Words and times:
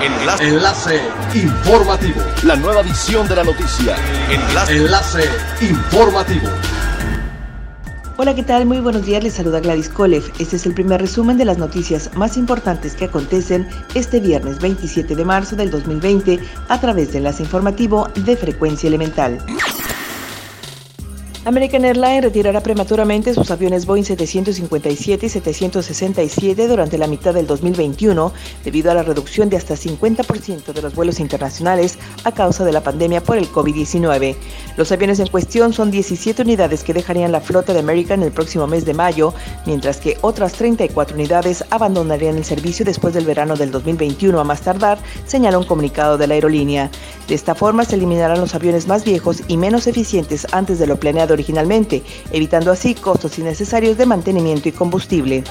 Enlace. 0.00 0.48
Enlace 0.48 1.00
informativo. 1.34 2.20
La 2.44 2.54
nueva 2.54 2.82
edición 2.82 3.26
de 3.26 3.34
la 3.34 3.42
noticia. 3.42 3.96
Enlace. 4.30 4.76
Enlace 4.76 5.24
informativo. 5.60 6.48
Hola, 8.16 8.34
¿qué 8.34 8.44
tal? 8.44 8.66
Muy 8.66 8.78
buenos 8.78 9.04
días, 9.06 9.22
les 9.24 9.34
saluda 9.34 9.58
Gladys 9.58 9.88
Kolev. 9.88 10.22
Este 10.38 10.56
es 10.56 10.66
el 10.66 10.74
primer 10.74 11.00
resumen 11.00 11.36
de 11.36 11.44
las 11.44 11.58
noticias 11.58 12.10
más 12.14 12.36
importantes 12.36 12.94
que 12.94 13.06
acontecen 13.06 13.68
este 13.94 14.20
viernes 14.20 14.60
27 14.60 15.16
de 15.16 15.24
marzo 15.24 15.56
del 15.56 15.70
2020 15.70 16.38
a 16.68 16.80
través 16.80 17.12
de 17.12 17.18
Enlace 17.18 17.42
Informativo 17.42 18.08
de 18.14 18.36
Frecuencia 18.36 18.86
Elemental. 18.86 19.38
American 21.48 21.86
Airlines 21.86 22.24
retirará 22.24 22.60
prematuramente 22.60 23.32
sus 23.32 23.50
aviones 23.50 23.86
Boeing 23.86 24.04
757 24.04 25.24
y 25.24 25.28
767 25.30 26.68
durante 26.68 26.98
la 26.98 27.06
mitad 27.06 27.32
del 27.32 27.46
2021 27.46 28.34
debido 28.64 28.90
a 28.90 28.94
la 28.94 29.02
reducción 29.02 29.48
de 29.48 29.56
hasta 29.56 29.74
50% 29.74 30.74
de 30.74 30.82
los 30.82 30.94
vuelos 30.94 31.20
internacionales 31.20 31.98
a 32.24 32.32
causa 32.32 32.66
de 32.66 32.72
la 32.72 32.82
pandemia 32.82 33.22
por 33.22 33.38
el 33.38 33.48
COVID-19. 33.48 34.36
Los 34.76 34.92
aviones 34.92 35.20
en 35.20 35.28
cuestión 35.28 35.72
son 35.72 35.90
17 35.90 36.42
unidades 36.42 36.84
que 36.84 36.92
dejarían 36.92 37.32
la 37.32 37.40
flota 37.40 37.72
de 37.72 37.78
American 37.78 38.22
el 38.22 38.30
próximo 38.30 38.66
mes 38.66 38.84
de 38.84 38.92
mayo, 38.92 39.32
mientras 39.64 39.96
que 39.96 40.18
otras 40.20 40.52
34 40.52 41.14
unidades 41.14 41.64
abandonarían 41.70 42.36
el 42.36 42.44
servicio 42.44 42.84
después 42.84 43.14
del 43.14 43.24
verano 43.24 43.56
del 43.56 43.70
2021 43.70 44.38
a 44.38 44.44
más 44.44 44.60
tardar, 44.60 44.98
señala 45.24 45.56
un 45.56 45.64
comunicado 45.64 46.18
de 46.18 46.26
la 46.26 46.34
aerolínea. 46.34 46.90
De 47.26 47.34
esta 47.34 47.54
forma 47.54 47.86
se 47.86 47.94
eliminarán 47.94 48.38
los 48.38 48.54
aviones 48.54 48.86
más 48.86 49.04
viejos 49.04 49.42
y 49.48 49.56
menos 49.56 49.86
eficientes 49.86 50.46
antes 50.52 50.78
de 50.78 50.86
lo 50.86 51.00
planeado 51.00 51.37
originalmente, 51.38 52.02
evitando 52.32 52.72
así 52.72 52.94
costos 52.94 53.38
innecesarios 53.38 53.96
de 53.96 54.06
mantenimiento 54.06 54.68
y 54.68 54.72
combustible. 54.72 55.44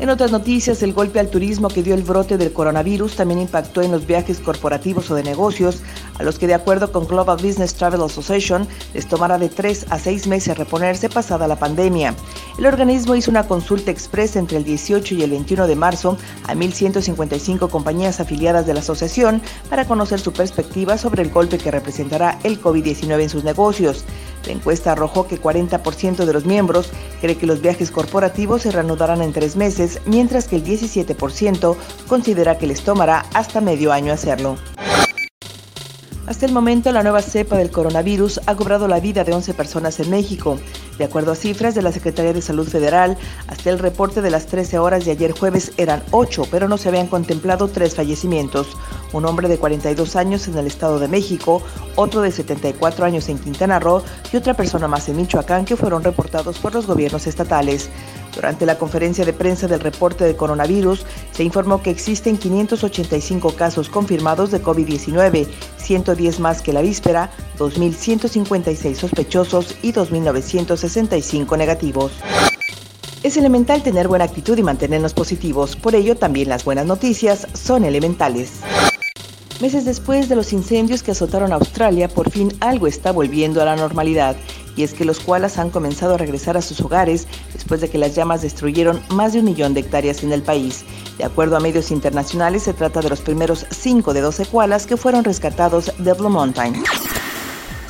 En 0.00 0.10
otras 0.10 0.32
noticias, 0.32 0.82
el 0.82 0.92
golpe 0.92 1.20
al 1.20 1.30
turismo 1.30 1.68
que 1.68 1.84
dio 1.84 1.94
el 1.94 2.02
brote 2.02 2.36
del 2.36 2.52
coronavirus 2.52 3.14
también 3.14 3.40
impactó 3.40 3.80
en 3.80 3.92
los 3.92 4.08
viajes 4.08 4.40
corporativos 4.40 5.08
o 5.10 5.14
de 5.14 5.22
negocios, 5.22 5.82
a 6.18 6.24
los 6.24 6.36
que 6.36 6.48
de 6.48 6.54
acuerdo 6.54 6.90
con 6.90 7.06
Global 7.06 7.36
Business 7.40 7.74
Travel 7.74 8.02
Association 8.02 8.66
les 8.92 9.06
tomará 9.08 9.38
de 9.38 9.48
tres 9.48 9.86
a 9.90 10.00
seis 10.00 10.26
meses 10.26 10.58
reponerse 10.58 11.08
pasada 11.08 11.46
la 11.46 11.60
pandemia. 11.60 12.12
El 12.58 12.66
organismo 12.66 13.14
hizo 13.14 13.30
una 13.30 13.46
consulta 13.46 13.92
expresa 13.92 14.40
entre 14.40 14.58
el 14.58 14.64
18 14.64 15.14
y 15.14 15.22
el 15.22 15.30
21 15.30 15.68
de 15.68 15.76
marzo 15.76 16.18
a 16.48 16.54
1.155 16.54 17.70
compañías 17.70 18.18
afiliadas 18.18 18.66
de 18.66 18.74
la 18.74 18.80
asociación 18.80 19.40
para 19.70 19.86
conocer 19.86 20.18
su 20.18 20.32
perspectiva 20.32 20.98
sobre 20.98 21.22
el 21.22 21.30
golpe 21.30 21.56
que 21.56 21.70
representará 21.70 22.40
el 22.42 22.60
COVID-19 22.60 23.22
en 23.22 23.30
sus 23.30 23.44
negocios. 23.44 24.04
La 24.46 24.52
encuesta 24.52 24.92
arrojó 24.92 25.26
que 25.26 25.40
40% 25.40 26.24
de 26.24 26.32
los 26.32 26.44
miembros 26.44 26.90
cree 27.20 27.36
que 27.36 27.46
los 27.46 27.60
viajes 27.60 27.90
corporativos 27.90 28.62
se 28.62 28.70
reanudarán 28.70 29.22
en 29.22 29.32
tres 29.32 29.56
meses, 29.56 30.00
mientras 30.06 30.48
que 30.48 30.56
el 30.56 30.64
17% 30.64 31.76
considera 32.08 32.58
que 32.58 32.66
les 32.66 32.82
tomará 32.82 33.26
hasta 33.34 33.60
medio 33.60 33.92
año 33.92 34.12
hacerlo. 34.12 34.56
Hasta 36.26 36.46
el 36.46 36.52
momento, 36.52 36.90
la 36.90 37.02
nueva 37.02 37.20
cepa 37.20 37.58
del 37.58 37.70
coronavirus 37.70 38.40
ha 38.46 38.54
cobrado 38.56 38.88
la 38.88 38.98
vida 38.98 39.24
de 39.24 39.34
11 39.34 39.52
personas 39.52 40.00
en 40.00 40.08
México. 40.08 40.58
De 40.96 41.04
acuerdo 41.04 41.32
a 41.32 41.36
cifras 41.36 41.74
de 41.74 41.82
la 41.82 41.92
Secretaría 41.92 42.32
de 42.32 42.40
Salud 42.40 42.66
Federal, 42.66 43.18
hasta 43.46 43.68
el 43.68 43.78
reporte 43.78 44.22
de 44.22 44.30
las 44.30 44.46
13 44.46 44.78
horas 44.78 45.04
de 45.04 45.10
ayer 45.10 45.32
jueves 45.32 45.72
eran 45.76 46.02
8, 46.12 46.46
pero 46.50 46.66
no 46.66 46.78
se 46.78 46.88
habían 46.88 47.08
contemplado 47.08 47.68
tres 47.68 47.94
fallecimientos. 47.94 48.68
Un 49.14 49.24
hombre 49.26 49.46
de 49.46 49.58
42 49.58 50.16
años 50.16 50.48
en 50.48 50.58
el 50.58 50.66
Estado 50.66 50.98
de 50.98 51.06
México, 51.06 51.62
otro 51.94 52.20
de 52.20 52.32
74 52.32 53.04
años 53.04 53.28
en 53.28 53.38
Quintana 53.38 53.78
Roo 53.78 54.02
y 54.32 54.36
otra 54.36 54.54
persona 54.54 54.88
más 54.88 55.08
en 55.08 55.16
Michoacán 55.16 55.64
que 55.64 55.76
fueron 55.76 56.02
reportados 56.02 56.58
por 56.58 56.74
los 56.74 56.88
gobiernos 56.88 57.28
estatales. 57.28 57.90
Durante 58.34 58.66
la 58.66 58.76
conferencia 58.76 59.24
de 59.24 59.32
prensa 59.32 59.68
del 59.68 59.78
reporte 59.78 60.24
de 60.24 60.34
coronavirus, 60.34 61.06
se 61.30 61.44
informó 61.44 61.80
que 61.80 61.90
existen 61.90 62.36
585 62.36 63.54
casos 63.54 63.88
confirmados 63.88 64.50
de 64.50 64.60
COVID-19, 64.60 65.46
110 65.76 66.40
más 66.40 66.60
que 66.60 66.72
la 66.72 66.82
víspera, 66.82 67.30
2.156 67.56 68.96
sospechosos 68.96 69.76
y 69.80 69.92
2.965 69.92 71.56
negativos. 71.56 72.10
Es 73.22 73.36
elemental 73.36 73.84
tener 73.84 74.08
buena 74.08 74.24
actitud 74.24 74.58
y 74.58 74.64
mantenernos 74.64 75.14
positivos, 75.14 75.76
por 75.76 75.94
ello 75.94 76.16
también 76.16 76.48
las 76.48 76.64
buenas 76.64 76.86
noticias 76.86 77.46
son 77.54 77.84
elementales. 77.84 78.60
Meses 79.64 79.86
después 79.86 80.28
de 80.28 80.36
los 80.36 80.52
incendios 80.52 81.02
que 81.02 81.12
azotaron 81.12 81.50
Australia, 81.50 82.06
por 82.06 82.30
fin 82.30 82.52
algo 82.60 82.86
está 82.86 83.12
volviendo 83.12 83.62
a 83.62 83.64
la 83.64 83.76
normalidad 83.76 84.36
y 84.76 84.82
es 84.82 84.92
que 84.92 85.06
los 85.06 85.20
koalas 85.20 85.56
han 85.56 85.70
comenzado 85.70 86.12
a 86.12 86.18
regresar 86.18 86.58
a 86.58 86.60
sus 86.60 86.82
hogares 86.82 87.26
después 87.54 87.80
de 87.80 87.88
que 87.88 87.96
las 87.96 88.14
llamas 88.14 88.42
destruyeron 88.42 89.00
más 89.08 89.32
de 89.32 89.38
un 89.38 89.46
millón 89.46 89.72
de 89.72 89.80
hectáreas 89.80 90.22
en 90.22 90.34
el 90.34 90.42
país. 90.42 90.84
De 91.16 91.24
acuerdo 91.24 91.56
a 91.56 91.60
medios 91.60 91.90
internacionales, 91.90 92.64
se 92.64 92.74
trata 92.74 93.00
de 93.00 93.08
los 93.08 93.22
primeros 93.22 93.64
5 93.70 94.12
de 94.12 94.20
12 94.20 94.44
koalas 94.44 94.84
que 94.84 94.98
fueron 94.98 95.24
rescatados 95.24 95.90
de 95.96 96.12
Blue 96.12 96.28
Mountain. 96.28 96.74